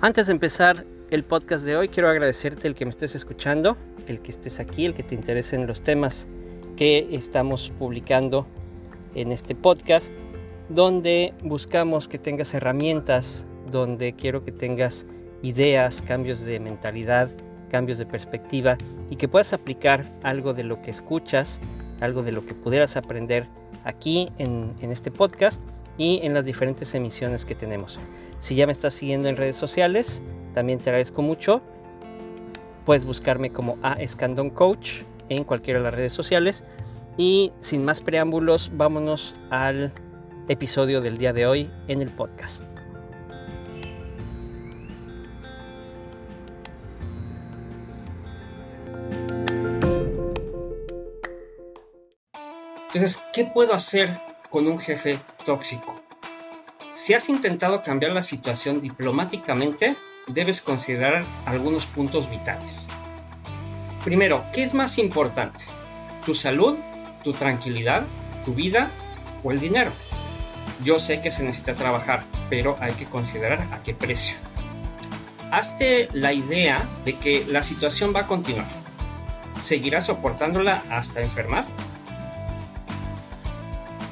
Antes 0.00 0.28
de 0.28 0.32
empezar 0.32 0.86
el 1.10 1.22
podcast 1.22 1.64
de 1.64 1.76
hoy, 1.76 1.88
quiero 1.88 2.08
agradecerte 2.08 2.66
el 2.66 2.74
que 2.74 2.86
me 2.86 2.90
estés 2.90 3.14
escuchando, 3.14 3.76
el 4.06 4.22
que 4.22 4.30
estés 4.30 4.58
aquí, 4.58 4.86
el 4.86 4.94
que 4.94 5.02
te 5.02 5.14
interesen 5.14 5.66
los 5.66 5.82
temas 5.82 6.26
que 6.76 7.08
estamos 7.12 7.70
publicando 7.78 8.46
en 9.14 9.32
este 9.32 9.54
podcast 9.54 10.12
donde 10.68 11.34
buscamos 11.42 12.08
que 12.08 12.18
tengas 12.18 12.52
herramientas, 12.54 13.46
donde 13.70 14.14
quiero 14.14 14.44
que 14.44 14.52
tengas 14.52 15.06
ideas, 15.42 16.02
cambios 16.02 16.40
de 16.40 16.60
mentalidad, 16.60 17.30
cambios 17.70 17.98
de 17.98 18.06
perspectiva 18.06 18.76
y 19.10 19.16
que 19.16 19.28
puedas 19.28 19.52
aplicar 19.52 20.10
algo 20.22 20.54
de 20.54 20.64
lo 20.64 20.82
que 20.82 20.90
escuchas, 20.90 21.60
algo 22.00 22.22
de 22.22 22.32
lo 22.32 22.44
que 22.44 22.54
pudieras 22.54 22.96
aprender 22.96 23.46
aquí 23.84 24.30
en, 24.38 24.74
este 24.80 25.10
podcast 25.10 25.62
y 25.96 26.20
en 26.22 26.34
las 26.34 26.44
diferentes 26.44 26.94
emisiones 26.94 27.44
que 27.44 27.54
tenemos. 27.54 27.98
Si 28.40 28.54
ya 28.54 28.66
me 28.66 28.72
estás 28.72 28.94
siguiendo 28.94 29.28
en 29.28 29.36
redes 29.36 29.56
sociales, 29.56 30.22
también 30.54 30.78
te 30.78 30.90
agradezco 30.90 31.22
mucho. 31.22 31.60
Puedes 32.84 33.04
buscarme 33.04 33.50
como 33.50 33.78
A 33.82 33.94
Escandón 33.94 34.50
Coach 34.50 35.02
en 35.28 35.44
cualquiera 35.44 35.80
de 35.80 35.84
las 35.84 35.94
redes 35.94 36.12
sociales. 36.12 36.64
Y 37.16 37.52
sin 37.60 37.84
más 37.84 38.00
preámbulos, 38.00 38.70
vámonos 38.74 39.34
al 39.50 39.92
episodio 40.48 41.00
del 41.00 41.18
día 41.18 41.32
de 41.32 41.46
hoy 41.46 41.70
en 41.88 42.00
el 42.00 42.10
podcast. 42.10 42.64
Entonces, 52.86 53.22
¿qué 53.34 53.44
puedo 53.44 53.74
hacer 53.74 54.18
con 54.50 54.66
un 54.66 54.78
jefe 54.78 55.18
tóxico? 55.44 56.00
Si 56.94 57.12
has 57.12 57.28
intentado 57.28 57.82
cambiar 57.82 58.12
la 58.12 58.22
situación 58.22 58.80
diplomáticamente, 58.80 59.94
debes 60.26 60.62
considerar 60.62 61.24
algunos 61.44 61.84
puntos 61.86 62.28
vitales. 62.30 62.88
Primero, 64.04 64.44
¿qué 64.54 64.62
es 64.62 64.72
más 64.72 64.98
importante? 64.98 65.64
¿Tu 66.24 66.34
salud, 66.34 66.78
tu 67.22 67.32
tranquilidad, 67.32 68.04
tu 68.44 68.54
vida 68.54 68.90
o 69.44 69.52
el 69.52 69.60
dinero? 69.60 69.92
Yo 70.84 70.98
sé 70.98 71.20
que 71.20 71.30
se 71.30 71.42
necesita 71.42 71.74
trabajar, 71.74 72.24
pero 72.50 72.76
hay 72.80 72.92
que 72.92 73.06
considerar 73.06 73.68
a 73.72 73.82
qué 73.82 73.94
precio. 73.94 74.36
Hazte 75.50 76.08
la 76.12 76.32
idea 76.32 76.86
de 77.04 77.14
que 77.14 77.44
la 77.48 77.62
situación 77.62 78.12
va 78.14 78.20
a 78.20 78.26
continuar. 78.26 78.68
¿Seguirás 79.62 80.06
soportándola 80.06 80.82
hasta 80.90 81.20
enfermar? 81.20 81.66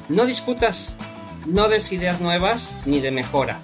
No 0.09 0.25
discutas 0.25 0.97
no 1.47 1.69
des 1.69 1.93
ideas 1.93 2.19
nuevas 2.19 2.81
ni 2.85 2.99
de 2.99 3.09
mejora. 3.09 3.59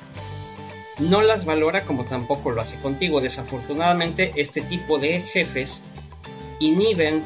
No 0.99 1.21
las 1.21 1.43
valora 1.43 1.81
como 1.81 2.05
tampoco 2.05 2.51
lo 2.51 2.61
hace 2.61 2.79
contigo. 2.79 3.19
Desafortunadamente, 3.19 4.31
este 4.37 4.61
tipo 4.61 4.99
de 4.99 5.21
jefes 5.21 5.81
inhiben 6.59 7.23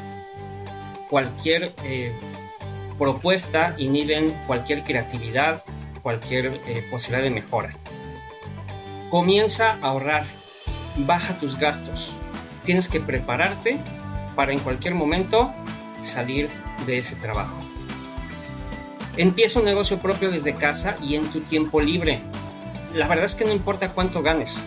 cualquier 1.08 1.74
eh, 1.84 2.12
propuesta, 2.98 3.74
inhiben 3.78 4.32
cualquier 4.46 4.82
creatividad, 4.82 5.62
cualquier 6.02 6.60
eh, 6.66 6.86
posibilidad 6.90 7.22
de 7.22 7.30
mejora. 7.30 7.76
Comienza 9.10 9.72
a 9.80 9.88
ahorrar, 9.88 10.26
baja 10.98 11.38
tus 11.38 11.58
gastos. 11.58 12.10
Tienes 12.64 12.88
que 12.88 13.00
prepararte 13.00 13.80
para 14.36 14.52
en 14.52 14.58
cualquier 14.60 14.94
momento 14.94 15.52
salir 16.00 16.48
de 16.86 16.98
ese 16.98 17.16
trabajo. 17.16 17.56
Empieza 19.16 19.58
un 19.58 19.64
negocio 19.64 19.98
propio 19.98 20.30
desde 20.30 20.54
casa 20.54 20.96
y 21.02 21.16
en 21.16 21.28
tu 21.30 21.40
tiempo 21.40 21.80
libre. 21.80 22.20
La 22.94 23.08
verdad 23.08 23.24
es 23.24 23.34
que 23.34 23.44
no 23.44 23.52
importa 23.52 23.92
cuánto 23.92 24.22
ganes. 24.22 24.62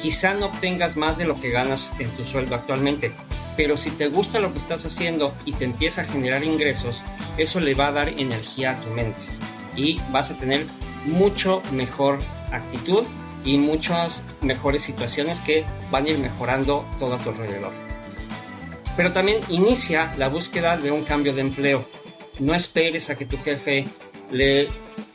Quizá 0.00 0.34
no 0.34 0.46
obtengas 0.46 0.96
más 0.96 1.16
de 1.16 1.24
lo 1.24 1.34
que 1.34 1.50
ganas 1.50 1.90
en 1.98 2.10
tu 2.10 2.22
sueldo 2.22 2.54
actualmente, 2.54 3.12
pero 3.56 3.76
si 3.76 3.90
te 3.90 4.08
gusta 4.08 4.40
lo 4.40 4.52
que 4.52 4.58
estás 4.58 4.84
haciendo 4.84 5.32
y 5.46 5.52
te 5.52 5.64
empieza 5.64 6.02
a 6.02 6.04
generar 6.04 6.44
ingresos, 6.44 7.02
eso 7.36 7.60
le 7.60 7.74
va 7.74 7.88
a 7.88 7.92
dar 7.92 8.08
energía 8.08 8.72
a 8.72 8.80
tu 8.80 8.90
mente 8.90 9.24
y 9.76 10.00
vas 10.10 10.30
a 10.30 10.38
tener 10.38 10.66
mucho 11.06 11.62
mejor 11.72 12.18
actitud 12.52 13.04
y 13.44 13.58
muchas 13.58 14.22
mejores 14.40 14.82
situaciones 14.82 15.40
que 15.40 15.64
van 15.90 16.06
a 16.06 16.10
ir 16.10 16.18
mejorando 16.18 16.86
todo 16.98 17.14
a 17.14 17.18
tu 17.18 17.30
alrededor. 17.30 17.72
Pero 18.96 19.12
también 19.12 19.40
inicia 19.48 20.14
la 20.16 20.28
búsqueda 20.28 20.76
de 20.76 20.90
un 20.90 21.02
cambio 21.04 21.34
de 21.34 21.40
empleo 21.40 21.84
no 22.38 22.54
esperes 22.54 23.10
a 23.10 23.16
que 23.16 23.26
tu 23.26 23.38
jefe 23.38 23.84
le 24.30 24.68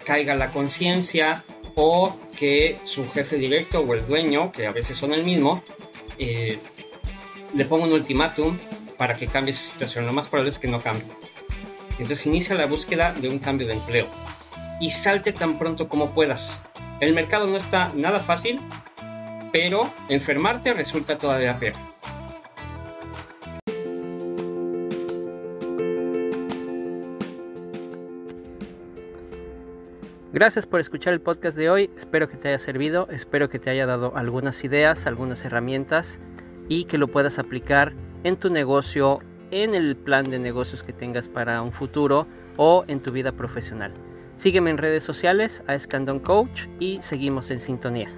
caiga 0.05 0.35
la 0.35 0.51
conciencia 0.51 1.43
o 1.75 2.15
que 2.37 2.79
su 2.83 3.09
jefe 3.09 3.37
directo 3.37 3.81
o 3.81 3.93
el 3.93 4.05
dueño, 4.05 4.51
que 4.51 4.67
a 4.67 4.71
veces 4.71 4.97
son 4.97 5.13
el 5.13 5.23
mismo, 5.23 5.61
eh, 6.17 6.57
le 7.53 7.65
ponga 7.65 7.85
un 7.85 7.93
ultimátum 7.93 8.57
para 8.97 9.15
que 9.15 9.27
cambie 9.27 9.53
su 9.53 9.65
situación. 9.65 10.05
Lo 10.05 10.13
más 10.13 10.27
probable 10.27 10.49
es 10.49 10.59
que 10.59 10.67
no 10.67 10.81
cambie. 10.81 11.05
Entonces 11.99 12.25
inicia 12.25 12.55
la 12.55 12.65
búsqueda 12.65 13.13
de 13.13 13.29
un 13.29 13.39
cambio 13.39 13.67
de 13.67 13.73
empleo 13.73 14.07
y 14.79 14.89
salte 14.89 15.33
tan 15.33 15.59
pronto 15.59 15.89
como 15.89 16.11
puedas. 16.11 16.61
El 17.01 17.13
mercado 17.13 17.45
no 17.47 17.57
está 17.57 17.91
nada 17.93 18.21
fácil, 18.21 18.59
pero 19.51 19.81
enfermarte 20.07 20.73
resulta 20.73 21.17
todavía 21.17 21.59
peor. 21.59 21.75
Gracias 30.31 30.65
por 30.65 30.79
escuchar 30.79 31.13
el 31.13 31.21
podcast 31.21 31.57
de 31.57 31.69
hoy, 31.69 31.89
espero 31.97 32.29
que 32.29 32.37
te 32.37 32.49
haya 32.49 32.59
servido, 32.59 33.09
espero 33.09 33.49
que 33.49 33.57
te 33.57 33.71
haya 33.71 33.85
dado 33.85 34.15
algunas 34.15 34.63
ideas, 34.63 35.07
algunas 35.07 35.43
herramientas 35.43 36.19
y 36.69 36.85
que 36.85 36.99
lo 36.99 37.07
puedas 37.07 37.39
aplicar 37.39 37.93
en 38.23 38.37
tu 38.37 38.49
negocio, 38.49 39.19
en 39.51 39.75
el 39.75 39.95
plan 39.95 40.29
de 40.29 40.39
negocios 40.39 40.83
que 40.83 40.93
tengas 40.93 41.27
para 41.27 41.61
un 41.61 41.71
futuro 41.71 42.27
o 42.57 42.83
en 42.87 43.01
tu 43.01 43.11
vida 43.11 43.31
profesional. 43.31 43.93
Sígueme 44.35 44.69
en 44.69 44.77
redes 44.77 45.03
sociales 45.03 45.63
a 45.67 45.75
Escandón 45.75 46.19
Coach 46.19 46.67
y 46.79 47.01
seguimos 47.01 47.51
en 47.51 47.59
sintonía. 47.59 48.09